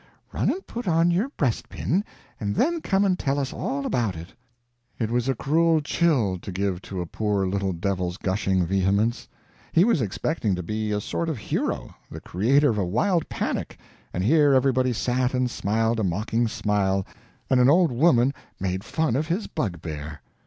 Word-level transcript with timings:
Run 0.33 0.49
and 0.49 0.65
put 0.65 0.87
on 0.87 1.11
your 1.11 1.29
breastpin, 1.29 2.03
and 2.39 2.55
then 2.55 2.81
come 2.81 3.05
and 3.05 3.19
tell 3.19 3.37
us 3.37 3.53
all 3.53 3.85
about 3.85 4.15
it." 4.15 4.33
It 4.97 5.11
was 5.11 5.29
a 5.29 5.35
cruel 5.35 5.79
chill 5.79 6.39
to 6.39 6.51
give 6.51 6.81
to 6.81 7.01
a 7.01 7.05
poor 7.05 7.45
little 7.45 7.71
devil's 7.71 8.17
gushing 8.17 8.65
vehemence. 8.65 9.27
He 9.71 9.83
was 9.83 10.01
expecting 10.01 10.55
to 10.55 10.63
be 10.63 10.91
a 10.91 10.99
sort 10.99 11.29
of 11.29 11.37
hero 11.37 11.93
the 12.09 12.19
creator 12.19 12.71
of 12.71 12.79
a 12.79 12.83
wild 12.83 13.29
panic 13.29 13.77
and 14.11 14.23
here 14.23 14.55
everybody 14.55 14.91
sat 14.91 15.35
and 15.35 15.51
smiled 15.51 15.99
a 15.99 16.03
mocking 16.03 16.47
smile, 16.47 17.05
and 17.47 17.59
an 17.59 17.69
old 17.69 17.91
woman 17.91 18.33
made 18.59 18.83
fun 18.83 19.15
of 19.15 19.27
his 19.27 19.45
bugbear. 19.45 20.19